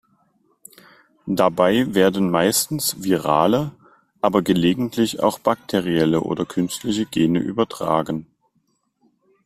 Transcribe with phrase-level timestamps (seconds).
[1.27, 3.71] Dabei werden meistens virale,
[4.19, 8.25] aber gelegentlich auch bakterielle oder künstliche Gene übertragen.